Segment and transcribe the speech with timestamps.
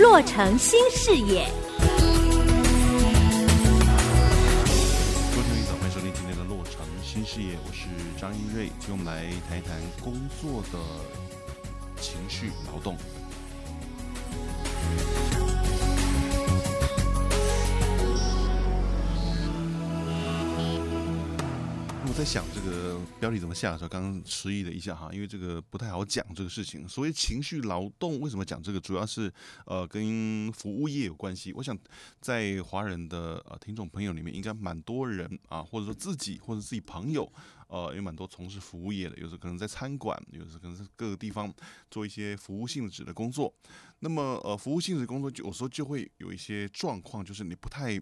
[0.00, 1.46] 洛城新视野。
[1.76, 1.84] 各
[5.36, 7.86] 位朋友早，欢迎收听今天的洛城新视野，我是
[8.18, 10.78] 张一瑞，今天我们来谈一谈工作的
[12.00, 12.96] 情绪劳动。
[22.20, 26.86] 在想这个标题怎么下的时候，刚刚迟疑了一下哈，因为这个不太好讲这个事情。
[26.86, 28.78] 所谓情绪劳动，为什么讲这个？
[28.78, 29.32] 主要是
[29.64, 31.50] 呃跟服务业有关系。
[31.54, 31.74] 我想
[32.20, 37.26] 在华人的呃听众朋友里面，应该蛮多人啊，或者说自己或者自己朋友，
[37.68, 41.50] 呃，有蛮多从事服务业的，有时候可能在餐馆，有时可能在各个地方
[41.90, 43.50] 做一些服务性质的工作。
[44.00, 47.98] 那么呃，服务性质的工作有时候就会有一些状况，就是你不太。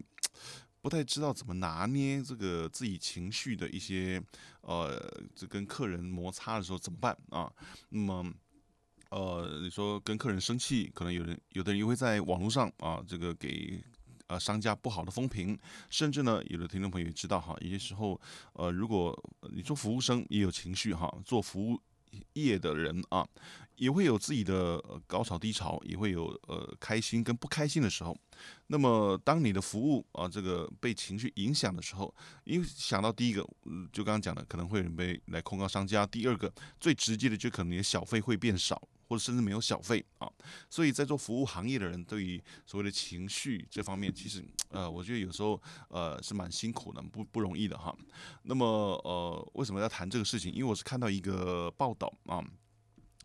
[0.81, 4.21] 不太知道怎么拿捏这个自己情绪的一些，
[4.61, 4.97] 呃，
[5.35, 7.51] 这跟客人摩擦的时候怎么办啊？
[7.89, 8.33] 那么，
[9.09, 13.83] 呃，你说跟客人生气，可能有人有的人又会在网络上啊，这个给
[14.27, 15.57] 呃商家不好的风评，
[15.89, 18.19] 甚至呢，有的听众朋友也知道哈，有些时候，
[18.53, 19.13] 呃，如果
[19.51, 21.81] 你说服务生也有情绪哈，做服务
[22.33, 23.27] 业的人啊。
[23.79, 28.15] 也会有自己的呃高潮低潮，也会有呃开心跟不开心的时候。
[28.67, 32.13] 那么，当你的服务啊这个被情绪影响的时候，
[32.43, 33.41] 因为想到第一个，
[33.91, 40.29] 就刚刚讲的，可能会有人被来控告商家；第二个，最直接的就可能你的小费会变少，或者甚至没有小费啊。
[40.69, 47.95] 所以在做服务行业的人，对于所谓的情绪这方面，其实呃，我觉得有时候呃是蛮辛苦的，不不容易的哈。
[48.43, 48.65] 那么
[49.05, 50.51] 呃，为什么要谈这个事情？
[50.51, 52.43] 因为我是看到一个报道啊。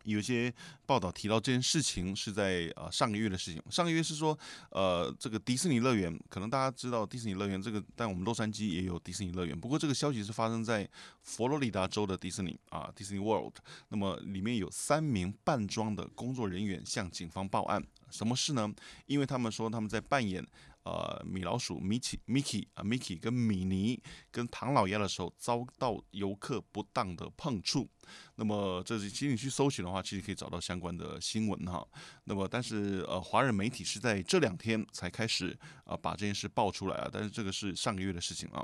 [0.05, 0.53] 有些
[0.85, 3.61] 报道提到这件事情是在呃上个月的事情。
[3.69, 4.37] 上个月是说，
[4.69, 9.59] 呃，这个迪士尼乐园，可能大家知道迪士尼乐园这个，但我们洛杉矶也有迪士尼乐园。
[9.59, 10.87] 不过这个消息是发生在
[11.23, 13.55] 佛罗里达州的迪士尼啊，迪士尼 World。
[13.89, 18.73] 那么里面有三名扮装的工作人员向警方报案，什么事呢？
[19.07, 20.45] 因为他们说他们在扮演。
[20.85, 27.89] 呃，米老鼠米奇、米奇啊，米奇跟米妮跟唐老鸭的时候，遭到游客不当的碰触。
[28.35, 31.85] 那么，这是其实你去搜寻的话，其实可以找到相关的新闻哈。
[32.25, 37.09] 那么，但是呃，华人媒体是在这两天才开始啊、把这件事爆出来啊。
[37.11, 38.63] 但是这个是上个月的事情啊。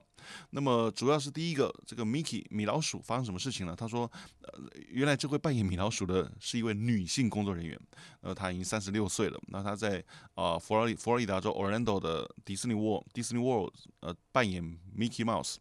[0.51, 3.75] 那么，主要是第一个，这个米奇米老鼠发生什么事情呢？
[3.75, 4.09] 他说，
[4.41, 4.59] 呃，
[4.89, 7.79] 原来这位扮演米老鼠的是一位女性工作人员，
[8.21, 9.41] 呃，她已经三十六岁了。
[9.47, 10.03] 那她在
[10.35, 12.11] 啊、佛罗里佛罗里达州 Orlando 的。
[12.11, 14.61] 呃，迪士尼 World，迪士尼 World，呃，扮演
[14.93, 15.55] Mickey Mouse。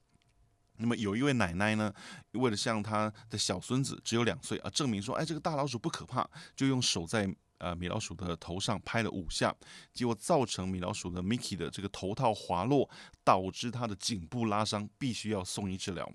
[0.81, 1.93] 那么有一位奶奶呢，
[2.33, 9.55] 为了向她的小孙子只有两岁啊，证明说，哎，这个大老鼠不可怕，就用手在呃米老鼠的头上拍了五下，
[9.93, 12.89] 结果造成米老鼠的 Mickey 的这个头套滑落，
[13.23, 16.11] 导致他的颈部拉伤，必须要送医治疗。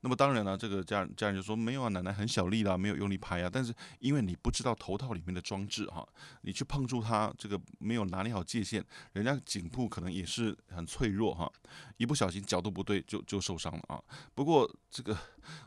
[0.00, 3.50] 那么当然了，这个家家人就说没有啊，奶奶很小力的，没有用力拍啊。
[3.52, 6.06] 但是因为你不知道头套里面的装置哈，
[6.42, 11.50] 你去碰触它，这个没有拿捏好界限，人家颈部可能也是很脆弱哈，
[11.96, 14.00] 一不小心角度不对就就受伤了啊。
[14.34, 15.16] 不过这个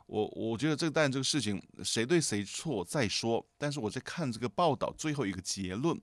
[0.07, 5.99] 我我觉得这个但这个事情谁对谁错再说，但是我在看这个报道最后一个结论。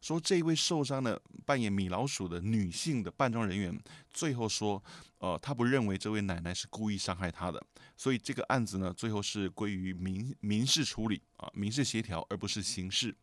[0.00, 4.82] 说这位受伤的扮演米老鼠的女性的扮装人员，最后说，
[5.18, 7.64] 呃，他不认为这位奶奶是故意伤害她的，
[7.96, 13.14] 所以这个案子呢，最后是归于民民事处理啊，民事协调，而不是刑事。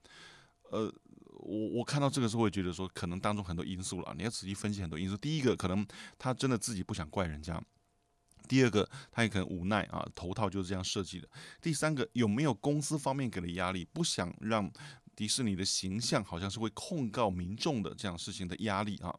[0.72, 0.90] 呃，
[1.34, 5.18] 我我看到这个时候会觉得说，可能当中很多因素了，你要仔细分析很多因素。
[5.18, 5.86] 第一个，可能
[6.18, 7.62] 他真的自己不想怪人家；
[8.50, 11.28] 第二个，他也可能无奈啊，头套就是这样设计的；
[11.62, 14.70] 第三个，有没有公司方面给的压力，不想让。
[15.20, 19.14] 迪士尼的形象好像是会控告民众的这样事情的压力啊，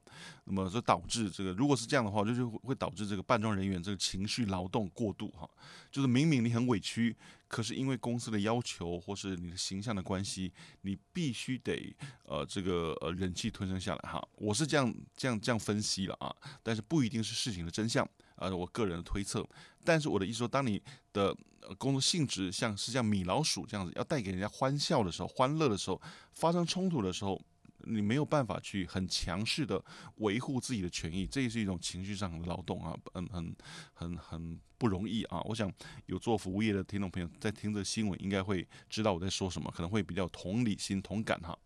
[0.44, 5.46] 那么就导致这个，如果是这样的话，就是会导致这个扮装人员这个情绪劳动过度哈，
[5.92, 7.14] 就是明明你很委屈，
[7.48, 10.50] 可是因为公司的要求或是你的形象的关系，
[10.80, 11.94] 你必须得
[12.24, 18.08] 呃这个呃忍气吞声下来哈，我是这样这样这样分析了啊，但是不一定是事情的真相。
[18.36, 19.46] 呃，我个人的推测，
[19.84, 20.82] 但是我的意思说，当你
[21.12, 21.36] 的
[21.78, 26.00] 工作性质像是像米老鼠这样子，要带给人家欢笑的时候、欢乐的时候，
[26.32, 27.40] 发生冲突的时候，
[27.84, 29.82] 你没有办法去很强势的
[30.16, 33.56] 维护自己的权益，这也是一种情绪上的劳动啊，很很
[33.92, 35.40] 很很不容易啊。
[35.42, 35.72] 我想
[36.06, 41.56] 有做服务业的听众朋友在听这个新闻，应该会知道我在说什么，可能会比较同理心、同感哈。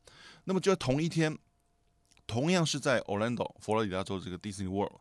[0.45, 1.37] 那么就在同一天，
[2.27, 5.01] 同样是在 Orlando 佛罗里达州这个 Disney World。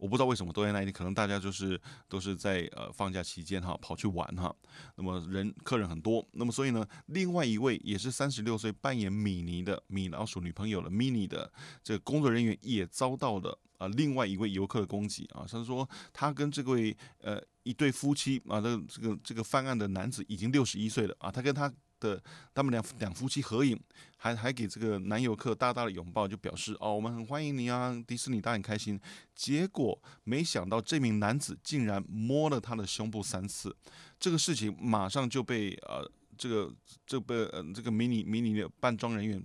[0.00, 4.54] 我不知道为什么都在那一天，可能大家就是都是在呃放假期间哈跑去玩哈，
[4.96, 11.52] 那么人客人很多，那么所以呢，另外一位也是三十六岁扮演米妮的米老鼠女朋友的 mini 的
[11.84, 22.20] 这个工作人员也遭到了啊另外一位游客的攻击啊，他说他跟这位呃一对夫妻啊，这个这个这个犯案的男子已经六十一岁了啊，他跟他的
[22.52, 23.78] 他们两两夫妻合影，
[24.16, 28.98] 还还给这个男游客大大的拥抱，就表示哦，我们很欢迎你啊，迪士尼大很开心。
[29.34, 33.76] 结果没想到这名男子竟然摸了他的胸部三次，
[34.18, 36.74] 这个事情马上就被呃这个
[37.06, 39.42] 这个被呃这个迷你迷你的扮装人员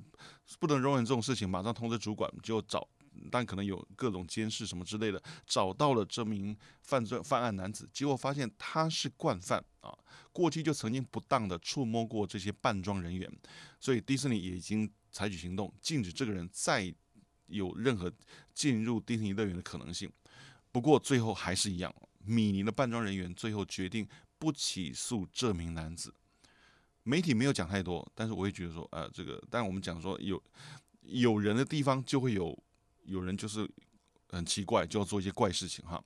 [0.60, 2.88] 不能容忍这种事情，马上通知主管就找。
[3.32, 9.98] 但可能有各种监视什么之类的，找到了这名犯罪犯案男子，结果发现他是惯犯啊，
[10.32, 13.32] 过去就曾经不当的触摸过这些扮装人员，
[13.80, 16.94] 所以迪士尼也已经采取行动，禁止这个人再
[17.48, 18.12] 有任何
[18.54, 20.12] 进入迪士尼乐园的可能性。
[20.72, 24.08] 不过最后还是一样，米妮的扮装人员最后决定
[24.38, 26.14] 不起诉这名男子。
[27.04, 30.42] 媒体没有讲太多，但是我也觉得说，呃，这个，但我们讲说有
[31.04, 32.58] 有人的地方就会有。
[33.06, 33.70] 有人就是
[34.30, 36.04] 很奇怪，就要做一些怪事情哈。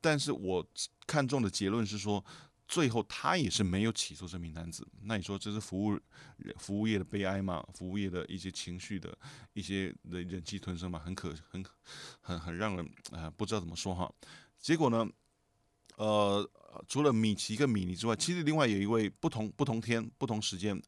[0.00, 0.64] 但是我
[1.06, 2.24] 看中的结论是说，
[2.68, 4.86] 最后他也是没有起诉这名男子。
[5.02, 5.98] 那你说这是服务
[6.58, 7.66] 服务业的悲哀吗？
[7.74, 9.16] 服务业的一些情绪的
[9.52, 11.64] 一些的忍气吞声嘛，很可很
[12.20, 14.12] 很很让人啊、不知道怎么说哈。
[14.58, 15.08] 结果呢，
[15.96, 16.48] 呃，
[16.86, 20.80] 除了米奇跟米妮之外，其实另外有一位不同不同天不同时间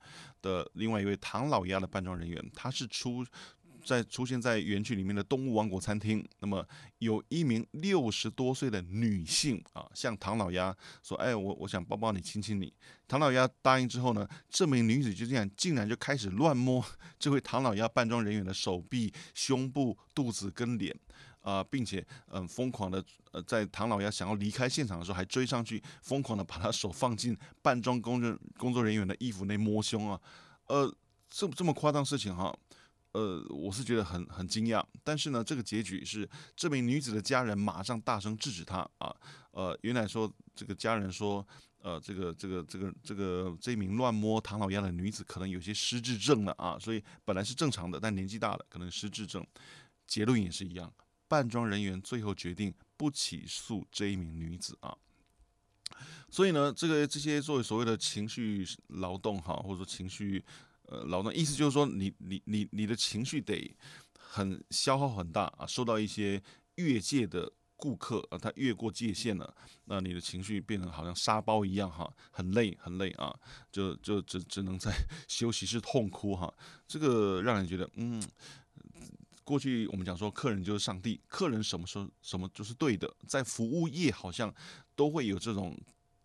[0.42, 3.24] 的另外一位唐老鸭的扮装人员，他是出。
[3.88, 6.62] 在出现在园区里面的动物王国餐厅，那么
[6.98, 12.70] 有一名六十多岁的女性啊，向唐老鸭说：“哎，我我想抱抱你，亲亲你。”
[13.08, 16.84] 唐老鸭答应之后呢，这名女子就这样竟然就开始乱摸
[17.18, 20.94] 这位唐老鸭扮装人员的手臂、胸部、肚子跟脸
[21.40, 23.02] 啊，并且嗯疯狂的
[23.32, 30.20] 呃在唐老鸭想要离开现场的时候，还追上去疯狂的把他手放进扮装工人工作人员的衣服内摸胸啊，
[30.66, 30.94] 呃，
[31.30, 32.54] 这这么夸张事情哈。
[33.12, 39.14] 呃，我是觉得很很惊讶，但是呢，这个结局是这名女子的家人马上大声制止她啊。
[39.52, 41.44] 呃，原来说这个家人说，
[41.80, 49.44] 呃，这个这个这个这个这名乱摸唐老鸭的女子可能有些失智症了啊，所以本来是正常的，但年纪大了可能失智症。
[50.06, 50.92] 结论也是一样，
[51.26, 54.94] 扮装人员最后决定不起诉这一名女子啊。
[56.28, 60.44] 所以呢，这个这些作为所谓的情绪劳动哈，或者说情绪。
[60.90, 63.76] 呃，劳动意思就是说你，你你你的情绪得
[64.18, 66.42] 很消耗很大啊，受到一些
[66.76, 69.54] 越界的顾客啊，他越过界限了，
[69.84, 73.38] 那你的情绪变成好像沙包一样哈，很累很累啊，
[73.70, 74.90] 就就只只能在
[75.28, 76.52] 休息室痛哭哈，
[76.86, 78.22] 这个让人觉得，嗯，
[79.44, 84.54] 过去我们讲说客人就是上帝，客人什么时候什么就是对的，在服务业好像
[84.96, 85.78] 都会有这种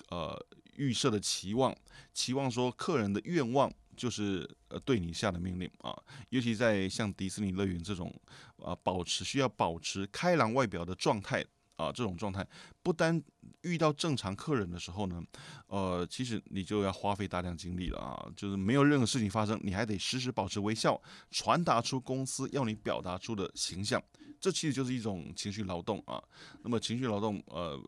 [0.08, 0.42] 呃
[0.78, 1.76] 预设的期望，
[2.14, 3.70] 期望说客人的愿望。
[3.96, 5.94] 就是呃，对你下的命令啊，
[6.30, 8.14] 尤其在像迪士尼乐园这种
[8.58, 11.46] 啊，保持需要保持开朗外表的状态
[11.76, 12.48] 啊，这种状态，
[12.82, 13.22] 不单
[13.62, 15.22] 遇到正常客人的时候呢，
[15.68, 21.02] 呃，其实你就要花费大量精力了啊，就是没有任何事情发生，你还得时时保持微笑，
[21.32, 24.02] 传达出公司要你表达出的形象，
[24.40, 26.22] 这其实就是一种情绪劳动啊。
[26.62, 27.80] 那么情绪劳动，呃，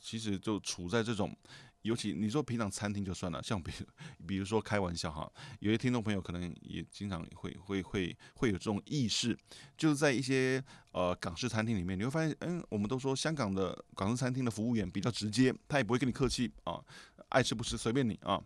[0.00, 1.36] 其实就处在这种。
[1.82, 3.86] 尤其你说平常餐厅就算了，像比如
[4.26, 5.30] 比如说开玩笑哈，
[5.60, 9.36] 有些听众朋友可能也经常会会会会有这种意识，
[9.76, 16.82] 就是在一些呃港式餐厅里面，你会发现，嗯，我们都说香港的港式餐厅的服务员比较直接，他也不会跟你客气啊，
[17.28, 18.42] 爱吃不吃随便你啊。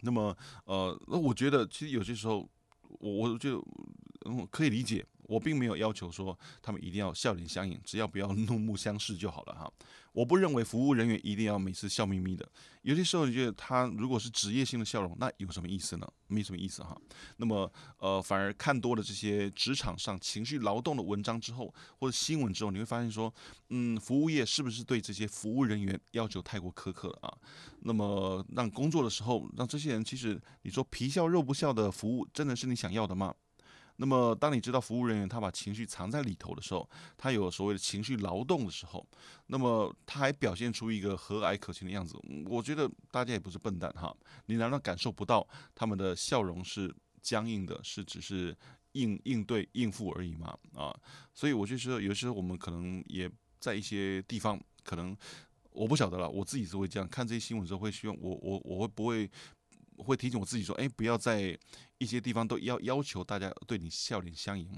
[0.00, 2.48] 那么呃，那我觉得其实有些时候，
[3.00, 3.58] 我我就
[4.26, 5.04] 嗯可以理解。
[5.28, 9.70] 我并没有要求说他们一定要笑脸相迎，只要不要怒目相视就好了哈。
[10.12, 12.50] 我不认为服务人员一定要每次笑眯眯的，
[12.82, 16.12] 有些时候你觉得他如果是职业性的笑容，那有什么意思呢？
[16.26, 16.98] 没什么意思哈。
[17.36, 23.32] 那么呃，反而看多了这些职场上情绪劳动的文章之后，或者新闻之后，你会发现说，
[23.68, 27.38] 嗯，服务业是不是对这些服务人员要求太过苛刻了啊？
[27.82, 33.32] 那么让工作的时候，让这些人其实你说皮笑肉不笑的服务，真的是你想要的吗？
[34.00, 39.04] 那么，当你知道服务人员他把情绪藏在里头的时候，他有所谓的情绪劳动的时候，
[39.48, 44.16] 那么他还表现出一个和蔼可亲的样子，我觉得大家也不是笨蛋哈。
[44.46, 48.56] 你难道感受不到他们的笑容是僵硬的，是只是
[48.92, 50.56] 应应对应付而已吗？
[50.74, 50.96] 啊，
[51.34, 53.28] 所以我就说，有时候我们可能也
[53.58, 55.16] 在一些地方，可能
[55.72, 59.28] 我不晓得了，我自己是会这样看这些新闻之后，会希望我我我会不会。
[59.98, 61.58] 会提醒我自己说，哎，不要在
[61.98, 64.68] 一些地方都要要求大家对你笑脸相迎，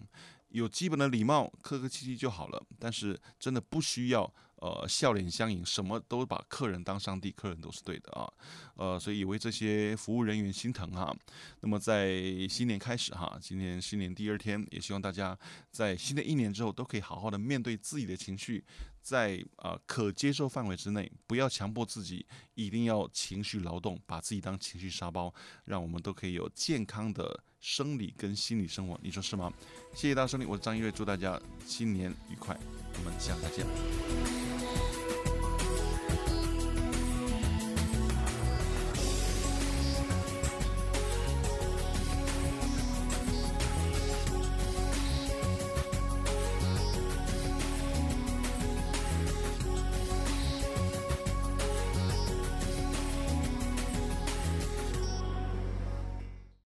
[0.48, 2.62] 有基本的礼貌，客客气气就好了。
[2.78, 8.30] 但是真的不需要呃笑脸相迎，什么都把客人当上帝，客人都是对的啊，
[8.76, 11.14] 呃，所以也为这些服务人员心疼哈。
[11.60, 15.36] 那么在新年开始哈，今年新年第二天，也希望大家
[15.70, 18.64] 在新的一年之后都可以好好的面对自己的情绪，
[19.02, 25.32] 在啊、可接受范围之内，不要强迫自己一定要情绪劳动，把自己当情绪沙包，
[25.64, 29.52] 让我们都可以有健康的生理跟心理生活，你说是吗？
[29.94, 32.58] 谢谢大家收听，我是张一瑞，祝大家新年愉快，
[32.98, 34.49] 我们下次再见。